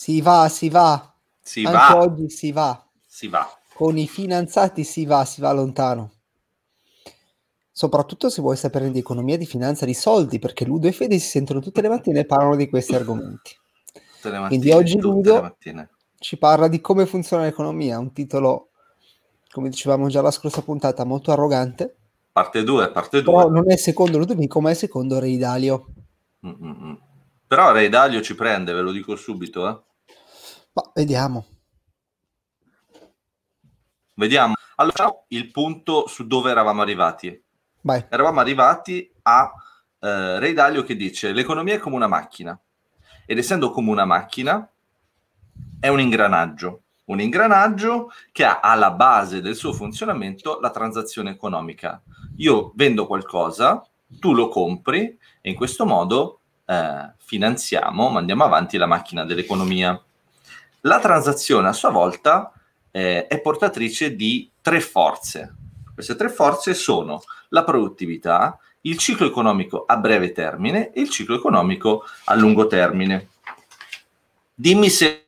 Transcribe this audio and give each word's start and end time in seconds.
Si 0.00 0.20
va, 0.20 0.48
si 0.48 0.68
va. 0.68 1.12
Si 1.42 1.64
Anche 1.64 1.76
va, 1.76 1.96
oggi 1.98 2.30
si 2.30 2.52
va. 2.52 2.86
si 3.04 3.26
va. 3.26 3.44
Con 3.74 3.98
i 3.98 4.06
finanziati 4.06 4.84
si 4.84 5.04
va, 5.04 5.24
si 5.24 5.40
va 5.40 5.50
lontano. 5.50 6.12
Soprattutto 7.72 8.30
se 8.30 8.40
vuoi 8.40 8.56
sapere 8.56 8.92
di 8.92 9.00
economia, 9.00 9.36
di 9.36 9.44
finanza, 9.44 9.84
di 9.84 9.94
soldi, 9.94 10.38
perché 10.38 10.64
Ludo 10.64 10.86
e 10.86 10.92
Fede 10.92 11.18
si 11.18 11.26
sentono 11.28 11.58
tutte 11.58 11.80
le 11.80 11.88
mattine 11.88 12.20
e 12.20 12.26
parlano 12.26 12.54
di 12.54 12.68
questi 12.68 12.94
argomenti. 12.94 13.56
Le 14.22 14.30
Quindi 14.46 14.68
mattine, 14.68 14.74
oggi 14.74 14.98
Ludo- 15.00 15.42
mattine. 15.42 15.90
Ci 16.16 16.38
parla 16.38 16.68
di 16.68 16.80
come 16.80 17.04
funziona 17.06 17.42
l'economia, 17.42 17.98
un 17.98 18.12
titolo, 18.12 18.70
come 19.50 19.68
dicevamo 19.68 20.06
già 20.08 20.20
la 20.22 20.30
scorsa 20.30 20.62
puntata, 20.62 21.02
molto 21.04 21.32
arrogante, 21.32 21.96
Parte 22.30 22.62
2, 22.62 22.90
parte 22.92 23.20
2. 23.22 23.32
però 23.34 23.48
non 23.48 23.68
è 23.68 23.76
secondo 23.76 24.16
Ludovico, 24.18 24.60
ma 24.60 24.70
è 24.70 24.74
secondo 24.74 25.18
Re 25.18 25.36
Dalio. 25.36 25.86
Mm, 26.46 26.94
Però 27.48 27.72
Ray 27.72 27.88
Dalio 27.88 28.20
ci 28.22 28.36
prende, 28.36 28.72
ve 28.72 28.80
lo 28.80 28.92
dico 28.92 29.16
subito. 29.16 29.68
eh. 29.68 29.86
Ma 30.78 30.90
vediamo. 30.94 31.44
Vediamo. 34.14 34.54
Allora, 34.76 35.24
il 35.28 35.50
punto 35.50 36.06
su 36.06 36.28
dove 36.28 36.52
eravamo 36.52 36.82
arrivati. 36.82 37.42
Vai. 37.80 38.06
Eravamo 38.08 38.38
arrivati 38.38 39.12
a 39.22 39.52
eh, 39.98 40.38
Ray 40.38 40.52
Dalio 40.52 40.84
che 40.84 40.94
dice 40.94 41.32
l'economia 41.32 41.74
è 41.74 41.78
come 41.78 41.96
una 41.96 42.06
macchina 42.06 42.56
ed 43.26 43.38
essendo 43.38 43.70
come 43.72 43.90
una 43.90 44.04
macchina 44.04 44.70
è 45.80 45.88
un 45.88 46.00
ingranaggio. 46.00 46.82
Un 47.06 47.20
ingranaggio 47.20 48.12
che 48.30 48.44
ha 48.44 48.60
alla 48.60 48.92
base 48.92 49.40
del 49.40 49.56
suo 49.56 49.72
funzionamento 49.72 50.60
la 50.60 50.70
transazione 50.70 51.30
economica. 51.30 52.00
Io 52.36 52.70
vendo 52.76 53.06
qualcosa, 53.06 53.84
tu 54.06 54.32
lo 54.32 54.48
compri 54.48 55.18
e 55.40 55.50
in 55.50 55.56
questo 55.56 55.86
modo 55.86 56.40
eh, 56.66 57.14
finanziamo, 57.16 58.10
mandiamo 58.10 58.44
avanti 58.44 58.76
la 58.76 58.86
macchina 58.86 59.24
dell'economia. 59.24 60.00
La 60.82 61.00
transazione 61.00 61.68
a 61.68 61.72
sua 61.72 61.90
volta 61.90 62.52
eh, 62.90 63.26
è 63.26 63.40
portatrice 63.40 64.14
di 64.14 64.50
tre 64.60 64.80
forze. 64.80 65.54
Queste 65.92 66.14
tre 66.14 66.28
forze 66.28 66.74
sono 66.74 67.22
la 67.48 67.64
produttività, 67.64 68.58
il 68.82 68.98
ciclo 68.98 69.26
economico 69.26 69.84
a 69.84 69.96
breve 69.96 70.32
termine 70.32 70.92
e 70.92 71.00
il 71.00 71.10
ciclo 71.10 71.34
economico 71.34 72.04
a 72.24 72.34
lungo 72.34 72.66
termine. 72.66 73.28
Dimmi 74.54 74.88
se... 74.90 75.24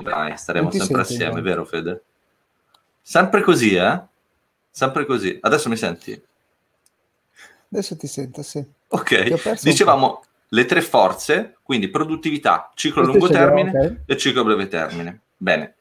Dai, 0.00 0.36
staremo 0.36 0.70
sempre 0.70 0.86
sento, 0.86 1.00
assieme, 1.00 1.24
Giovanni. 1.24 1.42
vero 1.42 1.64
Fede? 1.66 2.04
Sempre 3.02 3.42
così, 3.42 3.74
eh? 3.74 4.00
Sempre 4.70 5.04
così. 5.04 5.38
Adesso 5.40 5.68
mi 5.68 5.76
senti? 5.76 6.22
Adesso 7.70 7.96
ti 7.96 8.06
sento, 8.06 8.42
sì. 8.42 8.78
Ok, 8.92 9.60
dicevamo 9.62 10.22
le 10.48 10.64
tre 10.64 10.82
forze, 10.82 11.58
quindi 11.62 11.88
produttività, 11.88 12.70
ciclo 12.74 13.02
a 13.02 13.04
lungo 13.04 13.28
termine 13.28 13.70
ok. 13.70 13.96
e 14.06 14.16
ciclo 14.16 14.40
a 14.40 14.44
breve 14.44 14.66
termine. 14.66 15.20
Bene. 15.36 15.76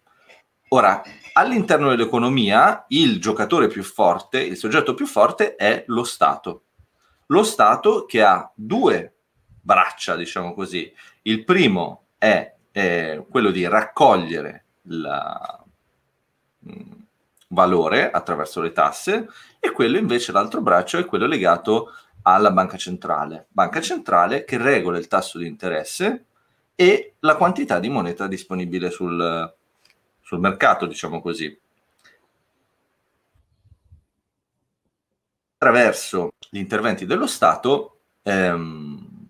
Ora, 0.69 1.01
all'interno 1.33 1.89
dell'economia, 1.89 2.85
il 2.89 3.19
giocatore 3.19 3.67
più 3.67 3.83
forte, 3.83 4.39
il 4.41 4.57
soggetto 4.57 4.93
più 4.93 5.07
forte 5.07 5.55
è 5.55 5.83
lo 5.87 6.03
Stato. 6.03 6.63
Lo 7.27 7.43
Stato 7.43 8.05
che 8.05 8.21
ha 8.21 8.51
due 8.53 9.13
braccia, 9.59 10.15
diciamo 10.15 10.53
così. 10.53 10.91
Il 11.23 11.43
primo 11.43 12.03
è 12.19 12.53
eh, 12.71 13.25
quello 13.27 13.49
di 13.49 13.67
raccogliere 13.67 14.65
il 14.83 15.59
mm, 16.69 16.91
valore 17.47 18.11
attraverso 18.11 18.61
le 18.61 18.71
tasse 18.71 19.27
e 19.59 19.71
quello 19.71 19.97
invece, 19.97 20.31
l'altro 20.31 20.61
braccio, 20.61 20.99
è 20.99 21.05
quello 21.05 21.25
legato 21.25 21.91
alla 22.33 22.51
banca 22.51 22.77
centrale. 22.77 23.47
Banca 23.49 23.81
centrale 23.81 24.43
che 24.43 24.57
regola 24.57 24.97
il 24.97 25.07
tasso 25.07 25.37
di 25.37 25.47
interesse 25.47 26.25
e 26.75 27.15
la 27.19 27.35
quantità 27.35 27.79
di 27.79 27.89
moneta 27.89 28.27
disponibile 28.27 28.89
sul, 28.89 29.53
sul 30.21 30.39
mercato, 30.39 30.85
diciamo 30.85 31.21
così. 31.21 31.59
Attraverso 35.55 36.31
gli 36.49 36.57
interventi 36.57 37.05
dello 37.05 37.27
Stato 37.27 37.99
ehm, 38.23 39.27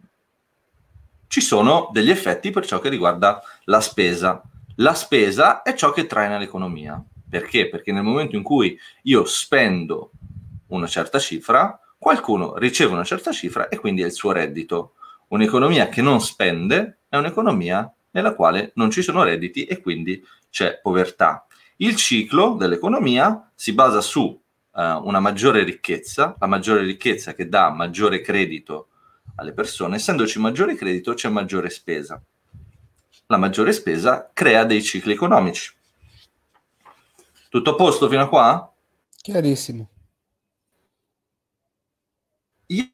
ci 1.28 1.42
sono 1.42 1.90
degli 1.92 2.10
effetti 2.10 2.52
per 2.52 2.66
ciò 2.66 2.80
che 2.80 2.90
riguarda 2.90 3.42
la 3.66 3.82
spesa. 3.82 4.42
La 4.76 4.94
spesa 4.94 5.62
è 5.64 5.74
ciò 5.74 5.92
che 5.92 6.06
traina 6.06 6.38
l'economia. 6.38 7.04
Perché? 7.30 7.70
Perché 7.70 7.92
nel 7.92 8.04
momento 8.04 8.36
in 8.36 8.44
cui 8.44 8.78
io 9.04 9.26
spendo 9.26 10.12
una 10.68 10.88
certa 10.88 11.20
cifra, 11.20 11.80
qualcuno 12.00 12.58
riceve 12.58 12.94
una 12.94 13.04
certa 13.04 13.32
cifra 13.32 13.68
e 13.68 13.78
quindi 13.78 14.02
è 14.02 14.06
il 14.06 14.14
suo 14.14 14.32
reddito. 14.32 14.94
Un'economia 15.28 15.90
che 15.90 16.02
non 16.02 16.22
spende 16.22 17.02
è 17.10 17.18
un'economia 17.18 17.94
nella 18.12 18.34
quale 18.34 18.72
non 18.76 18.90
ci 18.90 19.04
sono 19.04 19.22
redditi 19.22 19.66
e 19.66 19.80
quindi 19.82 20.26
c'è 20.50 20.80
povertà. 20.82 21.46
Il 21.78 21.96
ciclo 21.96 22.56
dell'economia 22.56 23.52
si 23.54 23.74
basa 23.74 24.02
su 24.02 24.42
eh, 24.76 24.82
una 24.82 25.20
maggiore 25.20 25.64
ricchezza, 25.64 26.36
la 26.40 26.48
maggiore 26.48 26.82
ricchezza 26.82 27.34
che 27.34 27.48
dà 27.48 27.70
maggiore 27.70 28.22
credito 28.22 28.88
alle 29.36 29.54
persone, 29.54 29.98
essendoci 29.98 30.40
maggiore 30.40 30.76
credito 30.76 31.14
c'è 31.14 31.30
maggiore 31.30 31.70
spesa. 31.70 32.22
La 33.28 33.38
maggiore 33.38 33.74
spesa 33.74 34.30
crea 34.34 34.64
dei 34.64 34.82
cicli 34.82 35.14
economici. 35.14 35.72
Tutto 37.50 37.70
a 37.72 37.76
posto 37.76 38.10
fino 38.10 38.24
a 38.24 38.28
qua? 38.30 38.74
Chiarissimo. 39.22 39.90
Io 42.68 42.88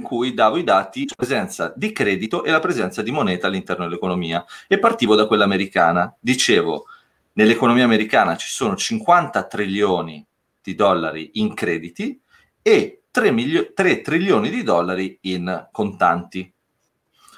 in 0.00 0.02
cui 0.02 0.32
davo 0.32 0.56
i 0.56 0.64
dati 0.64 1.00
sulla 1.00 1.14
presenza 1.14 1.72
di 1.76 1.92
credito 1.92 2.42
e 2.42 2.50
la 2.50 2.58
presenza 2.58 3.02
di 3.02 3.10
moneta 3.10 3.46
all'interno 3.46 3.84
dell'economia 3.84 4.44
e 4.66 4.78
partivo 4.78 5.14
da 5.14 5.26
quella 5.26 5.44
americana. 5.44 6.14
Dicevo, 6.18 6.86
nell'economia 7.34 7.84
americana 7.84 8.36
ci 8.36 8.48
sono 8.48 8.74
50 8.74 9.44
trilioni 9.44 10.26
di 10.62 10.74
dollari 10.74 11.32
in 11.34 11.54
crediti 11.54 12.20
e 12.62 13.02
3, 13.10 13.30
milio- 13.30 13.72
3 13.72 14.00
trilioni 14.00 14.48
di 14.50 14.62
dollari 14.62 15.18
in 15.22 15.68
contanti. 15.70 16.52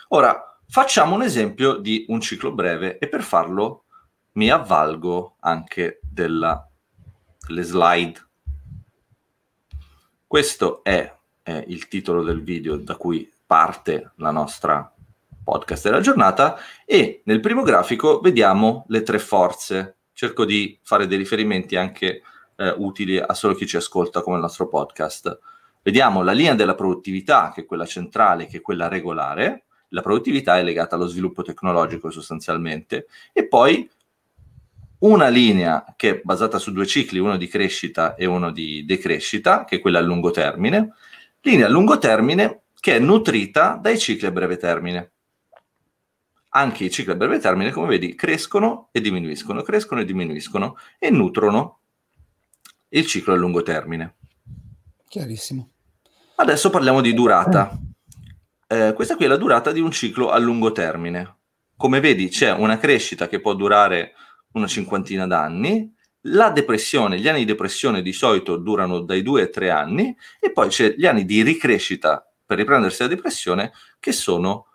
Ora, 0.09 0.59
facciamo 0.69 1.15
un 1.15 1.23
esempio 1.23 1.75
di 1.75 2.05
un 2.09 2.21
ciclo 2.21 2.53
breve 2.53 2.99
e 2.99 3.09
per 3.09 3.23
farlo 3.23 3.85
mi 4.33 4.51
avvalgo 4.51 5.37
anche 5.41 6.01
della, 6.03 6.67
delle 7.47 7.63
slide. 7.63 8.29
Questo 10.27 10.83
è 10.83 11.21
eh, 11.43 11.65
il 11.69 11.89
titolo 11.89 12.23
del 12.23 12.43
video 12.43 12.77
da 12.77 12.97
cui 12.97 13.31
parte 13.47 14.13
la 14.17 14.31
nostra 14.31 14.93
podcast 15.43 15.85
della 15.85 16.01
giornata 16.01 16.57
e 16.85 17.23
nel 17.25 17.41
primo 17.41 17.63
grafico 17.63 18.21
vediamo 18.21 18.85
le 18.89 19.03
tre 19.03 19.19
forze. 19.19 19.97
Cerco 20.13 20.45
di 20.45 20.79
fare 20.83 21.07
dei 21.07 21.19
riferimenti 21.19 21.77
anche 21.77 22.23
eh, 22.57 22.75
utili 22.77 23.19
a 23.19 23.35
solo 23.35 23.55
chi 23.55 23.67
ci 23.67 23.77
ascolta 23.77 24.23
come 24.23 24.37
il 24.37 24.43
nostro 24.43 24.69
podcast. 24.69 25.39
Vediamo 25.83 26.23
la 26.23 26.33
linea 26.33 26.55
della 26.55 26.77
produttività, 26.77 27.51
che 27.53 27.63
è 27.63 27.67
quella 27.67 27.87
centrale, 27.87 28.47
che 28.47 28.59
è 28.59 28.61
quella 28.61 28.89
regolare. 28.89 29.65
La 29.89 30.01
produttività 30.01 30.57
è 30.57 30.63
legata 30.63 30.95
allo 30.95 31.07
sviluppo 31.07 31.43
tecnologico 31.43 32.11
sostanzialmente 32.11 33.07
e 33.33 33.47
poi 33.49 33.91
una 35.01 35.29
linea 35.29 35.85
che 35.97 36.11
è 36.11 36.21
basata 36.23 36.59
su 36.59 36.73
due 36.73 36.87
cicli, 36.87 37.19
uno 37.19 37.37
di 37.37 37.49
crescita 37.49 38.15
e 38.15 38.25
uno 38.25 38.53
di 38.53 38.85
decrescita, 38.87 39.65
che 39.65 39.77
è 39.77 39.81
quella 39.81 39.99
a 39.99 40.03
lungo 40.03 40.31
termine, 40.31 40.95
linea 41.43 41.67
a 41.67 41.69
lungo 41.69 41.99
termine 41.99 42.63
che 42.79 42.97
è 42.97 42.99
nutrita 42.99 43.79
dai 43.81 43.99
cicli 43.99 44.27
a 44.27 44.33
breve 44.33 44.57
termine. 44.57 45.13
Anche 46.55 46.85
i 46.85 46.91
cicli 46.91 47.13
a 47.13 47.15
breve 47.15 47.39
termine, 47.39 47.71
come 47.71 47.87
vedi, 47.87 48.15
crescono 48.15 48.89
e 48.93 49.01
diminuiscono, 49.01 49.63
crescono 49.63 50.01
e 50.01 50.05
diminuiscono 50.05 50.77
e 50.99 51.11
nutrono 51.11 51.81
il 52.89 53.07
ciclo 53.07 53.33
a 53.33 53.37
lungo 53.37 53.63
termine. 53.63 54.17
Chiarissimo. 55.09 55.71
Adesso 56.37 56.71
parliamo 56.71 57.01
di 57.01 57.15
durata. 57.15 57.79
Eh, 58.67 58.93
questa 58.95 59.17
qui 59.17 59.27
è 59.27 59.29
la 59.29 59.37
durata 59.37 59.73
di 59.73 59.81
un 59.81 59.91
ciclo 59.91 60.31
a 60.31 60.39
lungo 60.39 60.73
termine. 60.73 61.37
Come 61.77 62.01
vedi 62.01 62.29
c'è 62.29 62.53
una 62.53 62.79
crescita 62.79 63.29
che 63.29 63.41
può 63.41 63.55
durare 63.55 64.15
una 64.53 64.67
cinquantina 64.67 65.27
d'anni, 65.27 65.95
la 66.27 66.51
depressione, 66.51 67.19
gli 67.19 67.29
anni 67.29 67.41
di 67.41 67.47
depressione 67.47 68.03
di 68.03 68.13
solito 68.13 68.57
durano 68.57 69.01
dai 69.01 69.23
due 69.23 69.43
ai 69.43 69.51
tre 69.51 69.71
anni 69.71 70.17
e 70.39 70.53
poi 70.53 70.69
c'è 70.69 70.95
gli 70.97 71.07
anni 71.07 71.25
di 71.25 71.43
ricrescita 71.43 72.25
per 72.45 72.59
riprendersi 72.59 73.03
la 73.03 73.09
depressione 73.09 73.73
che 73.99 74.13
sono 74.13 74.67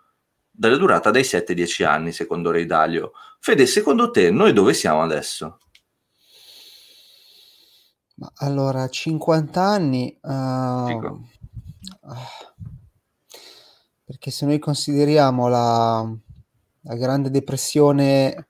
della 0.50 0.76
durata 0.76 1.10
dai 1.10 1.24
7 1.24 1.52
ai 1.52 1.56
10 1.56 1.84
anni 1.84 2.12
secondo 2.12 2.50
Ray 2.50 2.66
Dalio. 2.66 3.12
Fede, 3.38 3.66
secondo 3.66 4.10
te 4.10 4.30
noi 4.30 4.52
dove 4.52 4.74
siamo 4.74 5.02
adesso? 5.02 5.60
Ma 8.14 8.32
allora, 8.38 8.88
50 8.88 9.62
anni... 9.62 10.18
ah, 10.22 10.86
perché 14.04 14.30
se 14.32 14.44
noi 14.44 14.58
consideriamo 14.58 15.46
la, 15.48 16.12
la 16.80 16.94
grande 16.96 17.30
depressione 17.30 18.48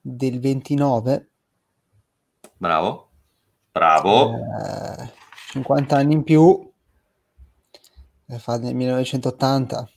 del 0.00 0.40
29, 0.40 1.30
Bravo? 2.58 3.10
Bravo? 3.70 4.34
eh, 4.34 5.12
50 5.52 5.96
anni 5.96 6.14
in 6.14 6.24
più, 6.24 6.70
fa 8.38 8.58
nel 8.58 8.74
1980, 8.74 9.88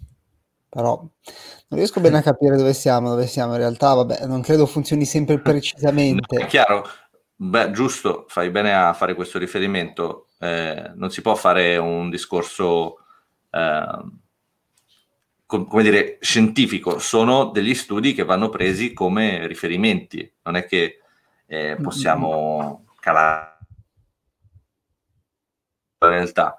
però 0.69 0.97
non 0.99 1.79
riesco 1.79 1.99
bene 1.99 2.19
a 2.19 2.21
capire 2.21 2.55
dove 2.55 2.73
siamo, 2.73 3.09
dove 3.09 3.27
siamo 3.27 3.53
in 3.53 3.59
realtà, 3.59 3.93
vabbè, 3.95 4.25
non 4.27 4.41
credo 4.41 4.65
funzioni 4.65 5.05
sempre 5.05 5.39
precisamente. 5.41 6.37
È 6.37 6.45
chiaro, 6.45 6.85
beh, 7.35 7.71
giusto, 7.71 8.25
fai 8.27 8.51
bene 8.51 8.73
a 8.73 8.93
fare 8.93 9.15
questo 9.15 9.39
riferimento, 9.39 10.27
eh, 10.39 10.91
non 10.95 11.09
si 11.09 11.21
può 11.21 11.35
fare 11.35 11.77
un 11.77 12.09
discorso, 12.09 12.99
eh, 13.49 14.03
com- 15.45 15.67
come 15.67 15.83
dire, 15.83 16.17
scientifico, 16.21 16.99
sono 16.99 17.45
degli 17.45 17.73
studi 17.73 18.13
che 18.13 18.23
vanno 18.23 18.49
presi 18.49 18.93
come 18.93 19.47
riferimenti, 19.47 20.31
non 20.43 20.55
è 20.55 20.65
che 20.65 21.00
eh, 21.51 21.77
possiamo 21.81 22.85
calare 22.99 23.57
la 25.97 26.07
realtà 26.07 26.55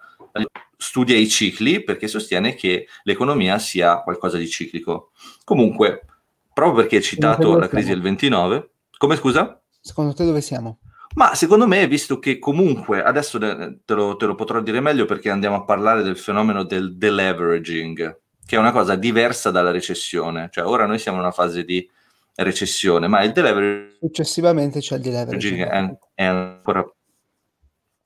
studia 0.82 1.16
i 1.16 1.28
cicli 1.28 1.82
perché 1.84 2.08
sostiene 2.08 2.54
che 2.54 2.88
l'economia 3.04 3.58
sia 3.58 4.02
qualcosa 4.02 4.36
di 4.36 4.48
ciclico. 4.48 5.12
Comunque, 5.44 6.04
proprio 6.52 6.82
perché 6.82 6.96
hai 6.96 7.02
citato 7.02 7.56
la 7.56 7.68
crisi 7.68 7.88
del 7.88 8.02
29, 8.02 8.70
come 8.98 9.16
scusa? 9.16 9.60
Secondo 9.80 10.12
te 10.12 10.24
dove 10.24 10.40
siamo? 10.40 10.80
Ma 11.14 11.34
secondo 11.34 11.68
me, 11.68 11.86
visto 11.86 12.18
che 12.18 12.38
comunque, 12.38 13.02
adesso 13.02 13.38
te 13.38 13.94
lo, 13.94 14.16
te 14.16 14.26
lo 14.26 14.34
potrò 14.34 14.60
dire 14.60 14.80
meglio 14.80 15.04
perché 15.04 15.30
andiamo 15.30 15.56
a 15.56 15.64
parlare 15.64 16.02
del 16.02 16.16
fenomeno 16.16 16.64
del 16.64 16.96
deleveraging, 16.96 18.20
che 18.44 18.56
è 18.56 18.58
una 18.58 18.72
cosa 18.72 18.96
diversa 18.96 19.50
dalla 19.50 19.70
recessione. 19.70 20.48
Cioè, 20.50 20.66
ora 20.66 20.86
noi 20.86 20.98
siamo 20.98 21.18
in 21.18 21.24
una 21.24 21.32
fase 21.32 21.64
di 21.64 21.88
recessione, 22.36 23.06
ma 23.08 23.22
il 23.22 23.32
deleveraging... 23.32 23.98
Successivamente 23.98 24.80
c'è 24.80 24.96
il 24.96 25.02
deleveraging. 25.02 25.62
È, 25.62 25.98
è 26.14 26.24
ancora 26.24 26.84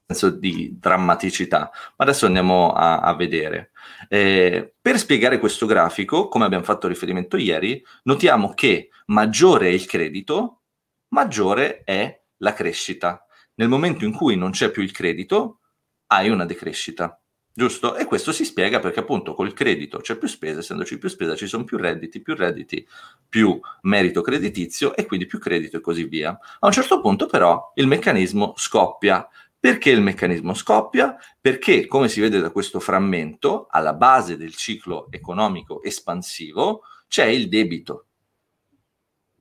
senso 0.07 0.31
di 0.31 0.77
drammaticità. 0.79 1.71
Ma 1.97 2.05
adesso 2.05 2.27
andiamo 2.27 2.73
a, 2.73 3.01
a 3.01 3.15
vedere. 3.15 3.73
Eh, 4.09 4.75
per 4.81 4.99
spiegare 4.99 5.39
questo 5.39 5.67
grafico, 5.67 6.29
come 6.29 6.45
abbiamo 6.45 6.65
fatto 6.65 6.87
riferimento 6.87 7.37
ieri, 7.37 7.85
notiamo 8.05 8.55
che 8.55 8.91
maggiore 9.07 9.69
è 9.69 9.73
il 9.73 9.87
credito, 9.87 10.63
maggiore 11.09 11.83
è 11.83 12.23
la 12.39 12.53
crescita. 12.53 13.27
Nel 13.55 13.69
momento 13.69 14.05
in 14.05 14.13
cui 14.13 14.37
non 14.37 14.51
c'è 14.51 14.71
più 14.71 14.83
il 14.83 14.93
credito, 14.93 15.61
hai 16.09 16.29
una 16.29 16.45
decrescita. 16.45 17.21
Giusto? 17.59 17.97
E 17.97 18.05
questo 18.05 18.33
si 18.33 18.45
spiega 18.45 18.81
perché 18.81 19.01
appunto 19.01 19.33
col 19.33 19.55
credito 19.55 19.97
c'è 20.01 20.19
più 20.19 20.29
spesa, 20.29 20.59
essendoci 20.59 20.99
più 20.99 21.09
spesa 21.09 21.35
ci 21.35 21.47
sono 21.47 21.65
più 21.65 21.79
redditi, 21.79 22.21
più 22.21 22.35
redditi, 22.35 22.87
più 23.27 23.59
merito 23.83 24.21
creditizio 24.21 24.95
e 24.95 25.07
quindi 25.07 25.25
più 25.25 25.39
credito 25.39 25.79
e 25.79 25.81
così 25.81 26.05
via. 26.05 26.39
A 26.59 26.67
un 26.67 26.73
certo 26.73 27.01
punto 27.01 27.25
però 27.25 27.73
il 27.77 27.87
meccanismo 27.87 28.53
scoppia 28.57 29.27
perché 29.59 29.89
il 29.89 30.03
meccanismo 30.03 30.53
scoppia? 30.53 31.17
Perché, 31.41 31.87
come 31.87 32.09
si 32.09 32.21
vede 32.21 32.41
da 32.41 32.51
questo 32.51 32.79
frammento, 32.79 33.67
alla 33.71 33.95
base 33.95 34.37
del 34.37 34.55
ciclo 34.55 35.11
economico 35.11 35.83
espansivo 35.83 36.83
c'è 37.09 37.25
il 37.25 37.49
debito. 37.49 38.07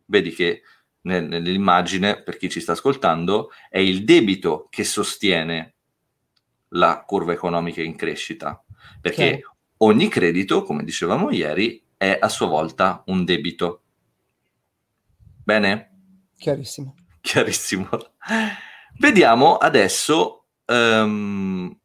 Vedi 0.06 0.32
che 0.32 0.62
nell'immagine, 1.02 2.24
per 2.24 2.38
chi 2.38 2.50
ci 2.50 2.60
sta 2.62 2.72
ascoltando, 2.72 3.52
è 3.70 3.80
il 3.80 4.04
debito 4.04 4.68
che 4.70 4.84
sostiene 4.84 5.75
la 6.70 7.04
curva 7.06 7.34
economica 7.34 7.82
in 7.82 7.96
crescita, 7.96 8.64
perché 9.02 9.28
okay. 9.28 9.42
ogni 9.78 10.08
credito, 10.08 10.64
come 10.64 10.84
dicevamo 10.84 11.32
ieri, 11.32 11.84
è 11.98 12.18
a 12.20 12.30
sua 12.30 12.48
volta 12.48 13.04
un 13.08 13.24
debito. 13.24 13.82
Bene? 15.44 15.92
Chiarissimo. 16.38 16.96
Chiarissimo. 17.22 17.90
Vediamo 18.98 19.58
adesso 19.58 20.46
um, 20.66 21.76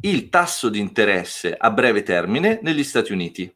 il 0.00 0.28
tasso 0.28 0.68
di 0.68 0.78
interesse 0.78 1.54
a 1.54 1.70
breve 1.70 2.02
termine 2.02 2.60
negli 2.62 2.84
Stati 2.84 3.12
Uniti. 3.12 3.52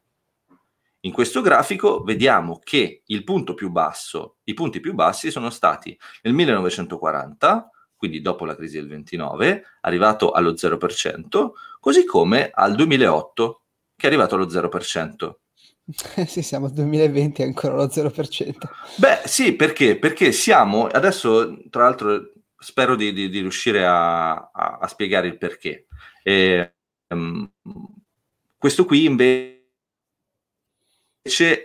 In 1.04 1.12
questo 1.12 1.40
grafico 1.40 2.02
vediamo 2.04 2.60
che 2.62 3.02
il 3.04 3.24
punto 3.24 3.54
più 3.54 3.70
basso, 3.70 4.36
i 4.44 4.54
punti 4.54 4.78
più 4.78 4.94
bassi 4.94 5.32
sono 5.32 5.50
stati 5.50 5.98
nel 6.22 6.32
1940, 6.32 7.70
quindi 8.02 8.20
dopo 8.20 8.44
la 8.44 8.56
crisi 8.56 8.78
del 8.78 8.88
29, 8.88 9.64
arrivato 9.82 10.32
allo 10.32 10.54
0%, 10.54 11.52
così 11.78 12.04
come 12.04 12.50
al 12.52 12.74
2008, 12.74 13.60
che 13.94 14.06
è 14.06 14.10
arrivato 14.10 14.34
allo 14.34 14.46
0%. 14.46 15.34
Eh 16.16 16.26
sì, 16.26 16.42
siamo 16.42 16.66
al 16.66 16.72
2020 16.72 17.42
e 17.42 17.44
ancora 17.44 17.74
allo 17.74 17.86
0%. 17.86 18.56
Beh, 18.96 19.20
sì, 19.24 19.52
perché? 19.52 19.96
Perché 20.00 20.32
siamo, 20.32 20.88
adesso 20.88 21.56
tra 21.70 21.84
l'altro 21.84 22.32
spero 22.58 22.96
di, 22.96 23.12
di, 23.12 23.28
di 23.28 23.38
riuscire 23.38 23.86
a, 23.86 24.32
a, 24.32 24.78
a, 24.80 24.88
spiegare 24.88 25.28
il 25.28 25.38
perché. 25.38 25.86
E, 26.24 26.74
um, 27.06 27.48
questo 28.58 28.84
qui 28.84 29.04
invece 29.04 29.60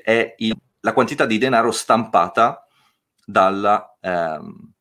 è 0.03 0.35
il, 0.37 0.55
la 0.81 0.93
quantità 0.93 1.25
di 1.25 1.39
denaro 1.39 1.71
stampata 1.71 2.67
dalla, 3.25 3.97
um, 4.01 4.75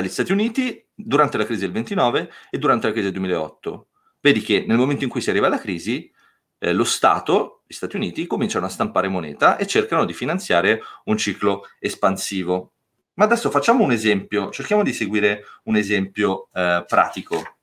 dagli 0.00 0.08
Stati 0.08 0.32
Uniti 0.32 0.84
durante 0.94 1.38
la 1.38 1.44
crisi 1.44 1.62
del 1.62 1.72
29 1.72 2.30
e 2.50 2.58
durante 2.58 2.86
la 2.86 2.92
crisi 2.92 3.10
del 3.10 3.18
2008. 3.18 3.86
Vedi 4.20 4.40
che 4.42 4.64
nel 4.66 4.76
momento 4.76 5.04
in 5.04 5.10
cui 5.10 5.22
si 5.22 5.30
arriva 5.30 5.46
alla 5.46 5.58
crisi, 5.58 6.12
eh, 6.58 6.72
lo 6.72 6.84
Stato, 6.84 7.62
gli 7.66 7.72
Stati 7.72 7.96
Uniti, 7.96 8.26
cominciano 8.26 8.66
a 8.66 8.68
stampare 8.68 9.08
moneta 9.08 9.56
e 9.56 9.66
cercano 9.66 10.04
di 10.04 10.12
finanziare 10.12 10.82
un 11.04 11.16
ciclo 11.16 11.68
espansivo 11.78 12.72
ma 13.16 13.24
adesso 13.24 13.48
facciamo 13.48 13.82
un 13.82 13.92
esempio, 13.92 14.50
cerchiamo 14.50 14.82
di 14.82 14.92
seguire 14.92 15.44
un 15.64 15.76
esempio 15.76 16.48
eh, 16.52 16.84
pratico. 16.86 17.56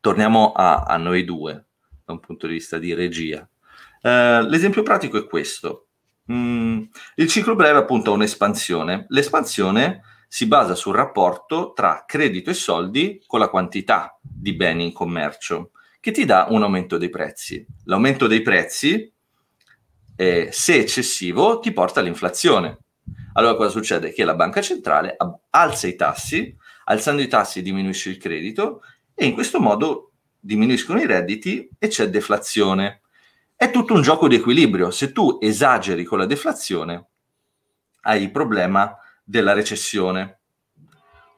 Torniamo 0.00 0.52
a, 0.52 0.82
a, 0.82 0.98
noi 0.98 1.24
due, 1.24 1.64
da 2.04 2.12
un 2.12 2.20
punto 2.20 2.46
di 2.46 2.52
vista 2.52 2.76
di 2.76 2.92
regia. 2.92 3.48
Eh, 4.02 4.42
l'esempio 4.42 4.82
pratico 4.82 5.16
è 5.16 5.24
questo. 5.24 5.86
Mm, 6.30 6.82
il 7.14 7.26
ciclo 7.26 7.54
breve 7.54 7.78
appunto 7.78 8.10
ha 8.10 8.14
un'espansione. 8.14 9.06
L'espansione 9.08 10.02
si 10.26 10.46
basa 10.46 10.74
sul 10.74 10.94
rapporto 10.94 11.72
tra 11.72 12.04
credito 12.06 12.50
e 12.50 12.54
soldi 12.54 13.22
con 13.26 13.40
la 13.40 13.48
quantità 13.48 14.18
di 14.20 14.54
beni 14.54 14.84
in 14.84 14.92
commercio, 14.92 15.70
che 16.00 16.10
ti 16.10 16.24
dà 16.24 16.46
un 16.50 16.62
aumento 16.62 16.98
dei 16.98 17.10
prezzi. 17.10 17.64
L'aumento 17.84 18.26
dei 18.26 18.42
prezzi, 18.42 19.12
eh, 20.16 20.48
se 20.50 20.74
eccessivo, 20.74 21.58
ti 21.58 21.72
porta 21.72 22.00
all'inflazione 22.00 22.78
allora 23.36 23.54
cosa 23.54 23.70
succede? 23.70 24.12
Che 24.12 24.24
la 24.24 24.34
banca 24.34 24.62
centrale 24.62 25.16
alza 25.50 25.86
i 25.86 25.94
tassi, 25.94 26.56
alzando 26.84 27.20
i 27.20 27.28
tassi 27.28 27.60
diminuisce 27.60 28.10
il 28.10 28.16
credito 28.16 28.80
e 29.14 29.26
in 29.26 29.34
questo 29.34 29.60
modo 29.60 30.12
diminuiscono 30.40 31.00
i 31.00 31.06
redditi 31.06 31.68
e 31.78 31.88
c'è 31.88 32.08
deflazione. 32.08 33.02
È 33.54 33.70
tutto 33.70 33.92
un 33.92 34.00
gioco 34.00 34.26
di 34.26 34.36
equilibrio. 34.36 34.90
Se 34.90 35.12
tu 35.12 35.38
esageri 35.40 36.04
con 36.04 36.18
la 36.18 36.26
deflazione, 36.26 37.08
hai 38.02 38.22
il 38.22 38.30
problema 38.30 38.96
della 39.26 39.52
recessione. 39.52 40.40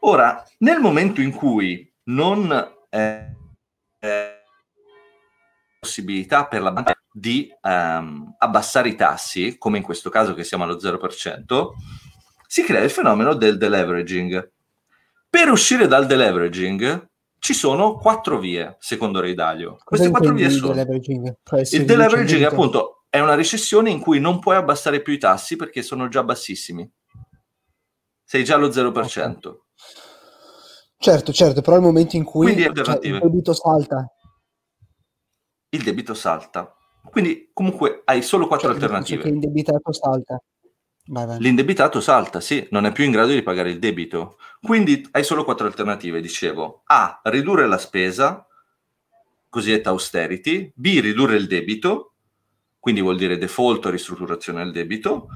Ora, 0.01 0.45
nel 0.59 0.79
momento 0.79 1.21
in 1.23 1.33
cui 1.33 1.91
non 2.05 2.53
è, 2.91 3.33
possibilità 5.81 6.47
per 6.47 6.63
la 6.63 6.73
banca 6.73 6.95
di 7.11 7.51
um, 7.63 8.35
abbassare 8.39 8.91
i 8.91 8.95
tassi, 8.95 9.57
come 9.59 9.79
in 9.79 9.83
questo 9.83 10.11
caso 10.11 10.35
che 10.35 10.45
siamo 10.45 10.65
allo 10.65 10.77
0%, 10.77 11.69
si 12.47 12.63
crea 12.63 12.83
il 12.83 12.91
fenomeno 12.91 13.35
del 13.35 13.57
deleveraging. 13.57 14.53
Per 15.31 15.51
uscire 15.51 15.87
dal 15.87 16.07
deleveraging 16.07 17.09
ci 17.39 17.55
sono 17.55 17.97
quattro 17.97 18.39
vie, 18.39 18.77
secondo 18.79 19.21
Ray 19.21 19.35
Dalio. 19.35 19.79
Queste 19.83 20.11
quattro 20.11 20.35
vie 20.35 20.51
sono... 20.51 20.73
Deleveraging? 20.73 21.37
Il 21.71 21.85
deleveraging 21.85 22.45
appunto 22.45 23.05
è 23.09 23.21
una 23.21 23.35
recessione 23.35 23.91
in 23.91 24.01
cui 24.01 24.21
non 24.21 24.39
puoi 24.39 24.57
abbassare 24.57 25.01
più 25.01 25.13
i 25.13 25.19
tassi 25.19 25.57
perché 25.57 25.83
sono 25.83 26.09
già 26.09 26.23
bassissimi. 26.23 26.89
Sei 28.31 28.45
già 28.45 28.57
allo 28.57 28.69
0%. 28.69 28.93
Okay. 28.93 29.59
Certo, 30.99 31.33
certo, 31.33 31.63
però 31.63 31.77
il 31.77 31.83
momento 31.83 32.17
in 32.17 32.25
cui 32.25 32.55
cioè, 32.55 32.99
il 33.01 33.19
debito 33.21 33.55
salta. 33.55 34.07
Il 35.71 35.83
debito 35.83 36.13
salta. 36.13 36.77
Quindi 37.11 37.49
comunque 37.55 38.03
hai 38.05 38.21
solo 38.21 38.47
quattro 38.47 38.69
cioè, 38.69 38.77
alternative. 38.77 39.23
Che 39.23 39.31
l'indebitato 39.31 39.93
salta. 39.95 40.43
Vai, 41.07 41.25
vai. 41.25 41.39
L'indebitato 41.39 42.03
salta, 42.03 42.43
sì, 42.43 42.69
non 42.71 42.85
è 42.85 42.93
più 42.93 43.05
in 43.05 43.13
grado 43.13 43.33
di 43.33 43.43
pagare 43.43 43.71
il 43.71 43.79
debito. 43.79 44.37
Quindi 44.61 45.09
hai 45.13 45.25
solo 45.25 45.43
quattro 45.43 45.65
alternative, 45.65 46.21
dicevo. 46.21 46.83
A, 46.85 47.23
ridurre 47.25 47.67
la 47.67 47.79
spesa, 47.79 48.47
cosiddetta 49.49 49.89
austerity. 49.89 50.71
B, 50.75 50.99
ridurre 51.01 51.37
il 51.37 51.47
debito, 51.47 52.13
quindi 52.79 53.01
vuol 53.01 53.17
dire 53.17 53.39
default 53.39 53.87
o 53.87 53.91
ristrutturazione 53.91 54.63
del 54.65 54.73
debito. 54.73 55.29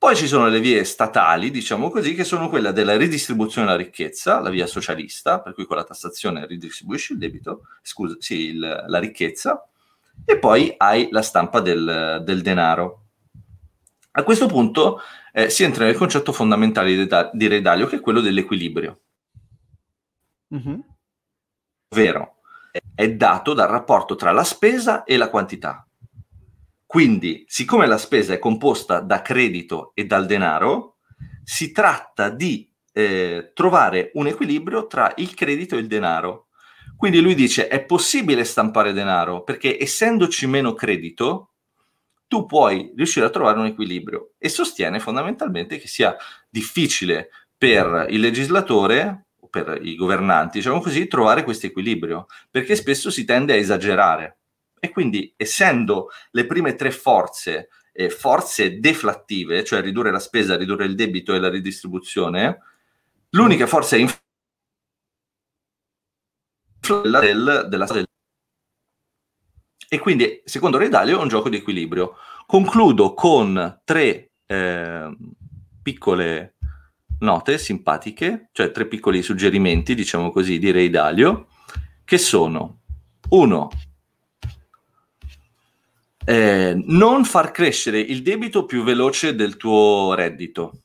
Poi 0.00 0.16
ci 0.16 0.26
sono 0.26 0.48
le 0.48 0.60
vie 0.60 0.82
statali, 0.84 1.50
diciamo 1.50 1.90
così, 1.90 2.14
che 2.14 2.24
sono 2.24 2.48
quella 2.48 2.72
della 2.72 2.96
ridistribuzione 2.96 3.66
della 3.66 3.76
ricchezza, 3.76 4.40
la 4.40 4.48
via 4.48 4.66
socialista, 4.66 5.42
per 5.42 5.52
cui 5.52 5.66
con 5.66 5.76
la 5.76 5.84
tassazione 5.84 6.46
ridistribuisci 6.46 7.12
il 7.12 7.18
debito, 7.18 7.66
scusa, 7.82 8.16
sì, 8.18 8.46
il, 8.46 8.84
la 8.86 8.98
ricchezza 8.98 9.62
e 10.24 10.38
poi 10.38 10.72
hai 10.78 11.08
la 11.10 11.20
stampa 11.20 11.60
del, 11.60 12.22
del 12.24 12.40
denaro. 12.40 13.08
A 14.12 14.22
questo 14.22 14.46
punto 14.46 15.00
eh, 15.34 15.50
si 15.50 15.64
entra 15.64 15.84
nel 15.84 15.98
concetto 15.98 16.32
fondamentale 16.32 16.96
di, 16.96 17.06
di 17.34 17.46
Re 17.46 17.60
che 17.60 17.96
è 17.96 18.00
quello 18.00 18.22
dell'equilibrio. 18.22 19.00
Mm-hmm. 20.54 20.80
Ovvero, 21.90 22.36
è 22.94 23.10
dato 23.10 23.52
dal 23.52 23.68
rapporto 23.68 24.14
tra 24.14 24.32
la 24.32 24.44
spesa 24.44 25.04
e 25.04 25.18
la 25.18 25.28
quantità. 25.28 25.86
Quindi, 26.90 27.44
siccome 27.46 27.86
la 27.86 27.98
spesa 27.98 28.32
è 28.32 28.40
composta 28.40 28.98
da 28.98 29.22
credito 29.22 29.92
e 29.94 30.06
dal 30.06 30.26
denaro, 30.26 30.96
si 31.44 31.70
tratta 31.70 32.30
di 32.30 32.68
eh, 32.92 33.52
trovare 33.54 34.10
un 34.14 34.26
equilibrio 34.26 34.88
tra 34.88 35.12
il 35.18 35.32
credito 35.34 35.76
e 35.76 35.78
il 35.78 35.86
denaro. 35.86 36.48
Quindi 36.96 37.20
lui 37.20 37.36
dice 37.36 37.68
è 37.68 37.84
possibile 37.84 38.42
stampare 38.42 38.92
denaro 38.92 39.44
perché 39.44 39.80
essendoci 39.80 40.48
meno 40.48 40.74
credito, 40.74 41.52
tu 42.26 42.44
puoi 42.44 42.92
riuscire 42.96 43.26
a 43.26 43.30
trovare 43.30 43.60
un 43.60 43.66
equilibrio 43.66 44.32
e 44.36 44.48
sostiene 44.48 44.98
fondamentalmente 44.98 45.78
che 45.78 45.86
sia 45.86 46.16
difficile 46.48 47.28
per 47.56 48.06
il 48.08 48.18
legislatore 48.18 49.26
per 49.48 49.78
i 49.80 49.94
governanti, 49.94 50.58
diciamo 50.58 50.80
così, 50.80 51.06
trovare 51.06 51.44
questo 51.44 51.66
equilibrio, 51.66 52.26
perché 52.50 52.74
spesso 52.74 53.10
si 53.10 53.24
tende 53.24 53.52
a 53.52 53.56
esagerare. 53.56 54.39
E 54.80 54.90
quindi, 54.90 55.32
essendo 55.36 56.08
le 56.30 56.46
prime 56.46 56.74
tre 56.74 56.90
forze 56.90 57.68
eh, 57.92 58.10
forze 58.10 58.80
deflattive, 58.80 59.64
cioè 59.64 59.82
ridurre 59.82 60.10
la 60.10 60.18
spesa, 60.18 60.56
ridurre 60.56 60.86
il 60.86 60.94
debito 60.94 61.34
e 61.34 61.38
la 61.38 61.50
ridistribuzione, 61.50 62.58
l'unica 63.30 63.66
forza 63.66 63.96
è 63.96 63.98
inf- 63.98 64.22
del, 66.80 67.66
della 67.68 67.84
del 67.86 68.08
e 69.92 69.98
quindi, 69.98 70.40
secondo 70.44 70.78
Ray 70.78 70.88
Dalio, 70.88 71.18
è 71.18 71.22
un 71.22 71.26
gioco 71.26 71.48
di 71.48 71.56
equilibrio. 71.56 72.14
Concludo 72.46 73.12
con 73.12 73.80
tre 73.82 74.30
eh, 74.46 75.16
piccole 75.82 76.54
note 77.18 77.58
simpatiche, 77.58 78.50
cioè 78.52 78.70
tre 78.70 78.86
piccoli 78.86 79.20
suggerimenti, 79.20 79.96
diciamo 79.96 80.30
così, 80.30 80.60
di 80.60 80.70
Ray 80.70 80.90
Dalio, 80.90 81.48
che 82.04 82.18
sono, 82.18 82.82
uno, 83.30 83.68
eh, 86.30 86.80
non 86.86 87.24
far 87.24 87.50
crescere 87.50 87.98
il 87.98 88.22
debito 88.22 88.64
più 88.64 88.84
veloce 88.84 89.34
del 89.34 89.56
tuo 89.56 90.14
reddito. 90.14 90.82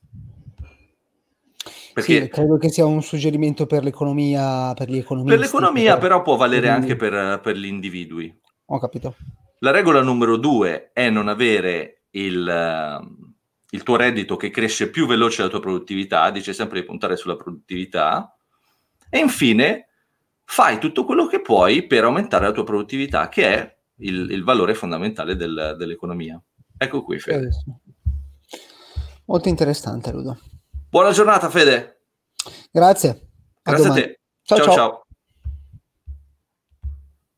Perché 1.94 2.24
sì, 2.24 2.28
credo 2.30 2.58
che 2.58 2.70
sia 2.70 2.86
un 2.86 3.04
suggerimento 3.04 3.68
per 3.68 3.84
l'economia, 3.84 4.74
per. 4.74 4.88
Per 4.88 5.40
l'economia, 5.40 5.92
per... 5.94 6.02
però 6.02 6.24
può 6.24 6.36
valere 6.36 6.70
anche 6.70 6.96
per, 6.96 7.40
per, 7.42 7.56
gli 7.56 7.68
individui. 7.68 8.36
Ho 8.66 8.80
capito. 8.80 9.16
La 9.60 9.70
regola 9.70 10.02
numero 10.02 10.38
due 10.38 10.90
è 10.92 11.12
non 11.12 11.28
avere 11.28 12.06
il, 12.10 13.00
il 13.70 13.84
tuo 13.84 13.96
reddito 13.98 14.38
che 14.38 14.50
cresce 14.50 14.90
più 14.90 15.06
veloce 15.06 15.38
della 15.38 15.50
tua 15.50 15.60
produttività, 15.60 16.32
dice 16.32 16.54
sempre 16.54 16.80
di 16.80 16.88
puntare 16.88 17.16
sulla 17.18 17.36
produttività. 17.36 18.36
E 19.12 19.20
infine, 19.20 19.90
fai 20.44 20.80
tutto 20.80 21.06
quello 21.06 21.28
che 21.28 21.40
puoi 21.40 21.86
per 21.86 22.04
aumentare 22.04 22.46
la 22.48 22.52
tua 22.52 22.64
produttività, 22.64 23.30
che 23.30 23.54
è 23.54 23.75
il, 23.98 24.30
il 24.32 24.44
valore 24.44 24.74
fondamentale 24.74 25.36
del, 25.36 25.76
dell'economia. 25.78 26.42
Ecco 26.78 27.04
qui, 27.04 27.20
Fede. 27.20 27.50
Molto 29.26 29.50
interessante, 29.50 30.12
Ludo. 30.12 30.38
Buona 30.90 31.12
giornata, 31.12 31.50
Fede. 31.50 32.02
Grazie. 32.72 33.10
A 33.64 33.72
Grazie 33.72 33.88
domani. 33.88 34.02
a 34.02 34.06
te. 34.06 34.20
ciao. 34.44 34.58
ciao. 34.60 34.74
ciao. 34.74 35.05